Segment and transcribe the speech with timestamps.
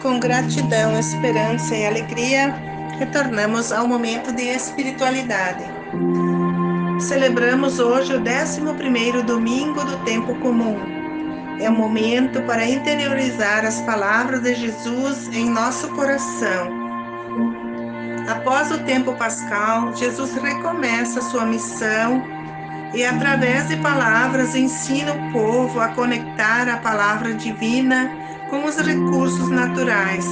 [0.00, 2.54] Com gratidão, esperança e alegria,
[2.96, 5.64] retornamos ao momento de espiritualidade.
[7.00, 8.60] Celebramos hoje o 11
[9.24, 10.78] domingo do tempo comum.
[11.60, 16.70] É o momento para interiorizar as palavras de Jesus em nosso coração.
[18.28, 22.35] Após o tempo pascal, Jesus recomeça sua missão
[22.96, 28.10] e, através de palavras, ensina o povo a conectar a palavra divina
[28.48, 30.26] com os recursos naturais,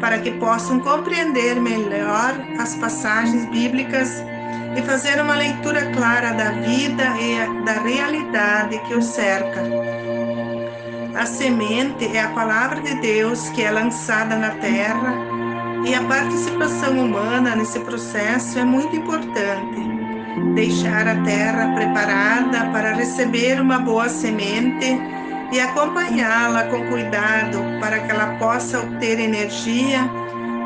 [0.00, 4.24] para que possam compreender melhor as passagens bíblicas
[4.74, 9.60] e fazer uma leitura clara da vida e da realidade que o cerca.
[11.14, 15.12] A semente é a palavra de Deus que é lançada na terra
[15.84, 19.77] e a participação humana nesse processo é muito importante.
[20.58, 25.00] Deixar a terra preparada para receber uma boa semente
[25.52, 30.00] e acompanhá-la com cuidado para que ela possa obter energia,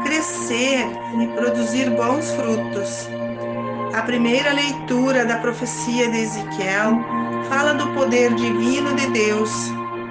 [0.02, 0.86] crescer
[1.20, 3.06] e produzir bons frutos.
[3.92, 6.98] A primeira leitura da profecia de Ezequiel
[7.50, 9.52] fala do poder divino de Deus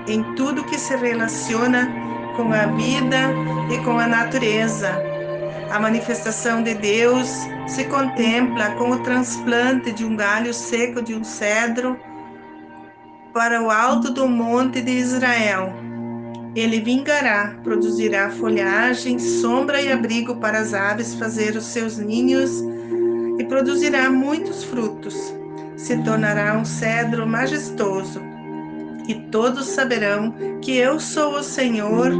[0.07, 1.91] em tudo que se relaciona
[2.35, 3.33] com a vida
[3.71, 5.20] e com a natureza.
[5.71, 7.29] A manifestação de Deus
[7.65, 11.97] se contempla com o transplante de um galho seco de um cedro
[13.33, 15.73] para o alto do monte de Israel.
[16.53, 22.51] Ele vingará, produzirá folhagem, sombra e abrigo para as aves fazer os seus ninhos
[23.39, 25.33] e produzirá muitos frutos.
[25.77, 28.21] Se tornará um cedro majestoso.
[29.07, 32.11] E todos saberão que eu sou o Senhor,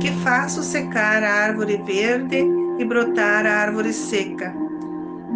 [0.00, 4.54] que faço secar a árvore verde e brotar a árvore seca.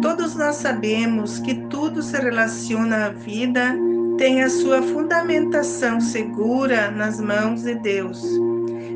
[0.01, 3.77] Todos nós sabemos que tudo se relaciona à vida
[4.17, 8.23] tem a sua fundamentação segura nas mãos de Deus.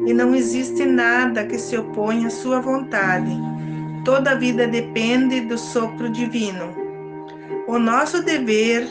[0.08, 3.32] E não existe nada que se oponha à sua vontade.
[4.04, 6.74] Toda a vida depende do sopro divino.
[7.68, 8.88] O nosso dever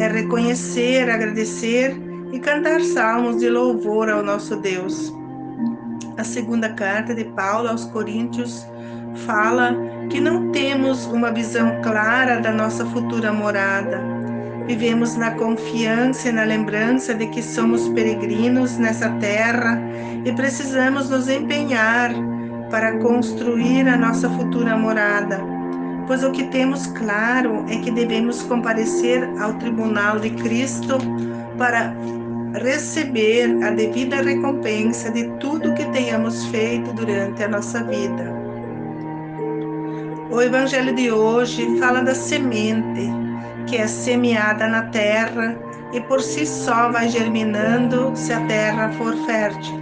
[0.00, 1.96] é reconhecer, agradecer
[2.32, 5.12] e cantar salmos de louvor ao nosso Deus.
[6.16, 8.66] A segunda carta de Paulo aos Coríntios
[9.16, 9.74] fala
[10.10, 14.16] que não temos uma visão clara da nossa futura morada
[14.66, 19.80] Vivemos na confiança e na lembrança de que somos peregrinos nessa terra
[20.24, 22.10] e precisamos nos empenhar
[22.68, 25.40] para construir a nossa futura morada.
[26.08, 30.98] Pois o que temos claro é que devemos comparecer ao tribunal de Cristo
[31.56, 31.94] para
[32.54, 38.45] receber a devida recompensa de tudo que tenhamos feito durante a nossa vida.
[40.30, 43.08] O evangelho de hoje fala da semente
[43.66, 45.56] que é semeada na terra
[45.92, 49.74] e por si só vai germinando se a terra for fértil.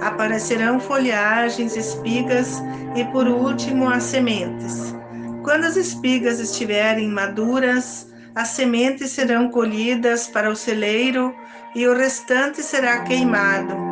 [0.00, 2.62] Aparecerão folhagens, espigas
[2.96, 4.94] e por último as sementes.
[5.42, 11.34] Quando as espigas estiverem maduras, as sementes serão colhidas para o celeiro
[11.74, 13.91] e o restante será queimado.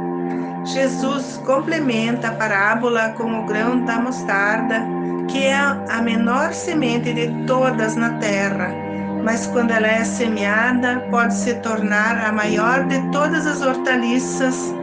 [0.64, 4.82] Jesus complementa a parábola com o grão da mostarda,
[5.28, 8.90] que é a menor semente de todas na terra
[9.22, 14.74] mas quando ela é semeada, pode se tornar a maior de todas as hortaliças,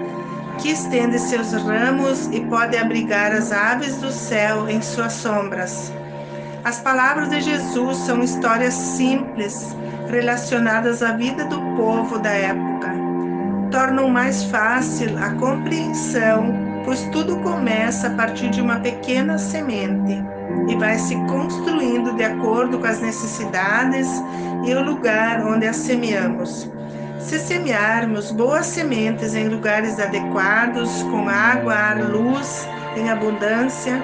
[0.59, 5.91] que estende seus ramos e pode abrigar as aves do céu em suas sombras.
[6.63, 9.75] As palavras de Jesus são histórias simples
[10.09, 13.06] relacionadas à vida do povo da época.
[13.71, 16.53] Tornam mais fácil a compreensão,
[16.85, 20.23] pois tudo começa a partir de uma pequena semente
[20.69, 24.07] e vai se construindo de acordo com as necessidades
[24.65, 26.69] e o lugar onde as semeamos.
[27.19, 34.01] Se semearmos boas sementes em lugares adequados, com água, ar, luz em abundância,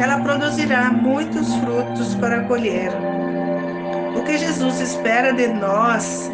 [0.00, 2.90] ela produzirá muitos frutos para colher.
[4.16, 6.30] O que Jesus espera de nós,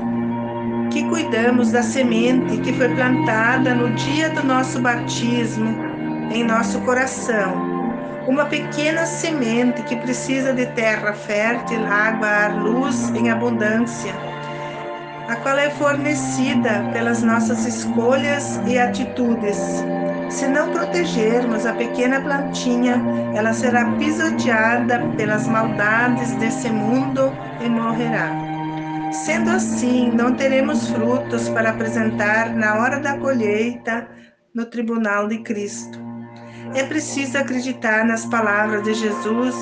[0.99, 5.69] que cuidamos da semente que foi plantada no dia do nosso batismo
[6.33, 7.55] em nosso coração,
[8.27, 14.12] uma pequena semente que precisa de terra fértil, água, ar, luz em abundância,
[15.29, 19.85] a qual é fornecida pelas nossas escolhas e atitudes.
[20.29, 23.01] Se não protegermos a pequena plantinha,
[23.37, 27.33] ela será pisoteada pelas maldades desse mundo
[27.65, 28.48] e morrerá.
[29.25, 34.09] Sendo assim, não teremos frutos para apresentar na hora da colheita
[34.55, 35.99] no tribunal de Cristo.
[36.75, 39.55] É preciso acreditar nas palavras de Jesus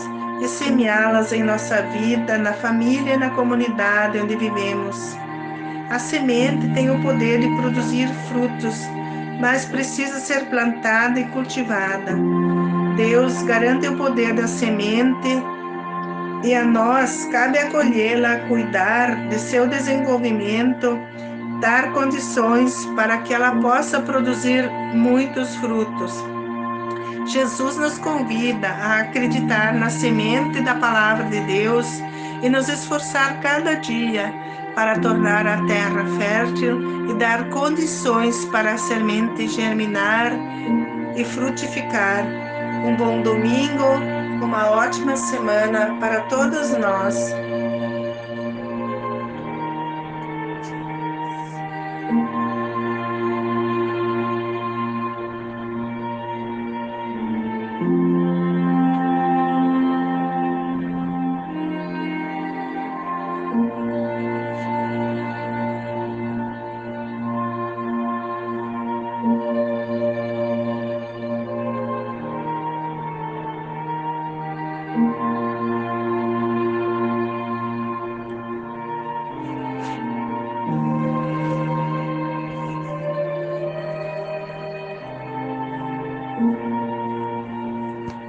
[0.43, 5.17] e semeá-las em nossa vida, na família e na comunidade onde vivemos.
[5.91, 8.77] A semente tem o poder de produzir frutos,
[9.41, 12.15] mas precisa ser plantada e cultivada.
[12.97, 15.56] Deus garante o poder da semente
[16.43, 20.99] e a nós cabe acolhê-la, cuidar de seu desenvolvimento,
[21.61, 26.13] dar condições para que ela possa produzir muitos frutos.
[27.27, 31.87] Jesus nos convida a acreditar na semente da palavra de Deus
[32.43, 34.33] e nos esforçar cada dia
[34.77, 40.31] para tornar a terra fértil e dar condições para a semente germinar
[41.17, 42.25] e frutificar.
[42.85, 47.17] Um bom domingo, uma ótima semana para todos nós.